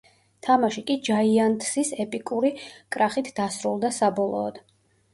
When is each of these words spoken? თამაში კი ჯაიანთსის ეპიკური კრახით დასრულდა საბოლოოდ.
თამაში 0.45 0.81
კი 0.87 0.95
ჯაიანთსის 1.07 1.93
ეპიკური 2.05 2.53
კრახით 2.97 3.33
დასრულდა 3.41 3.97
საბოლოოდ. 4.03 4.63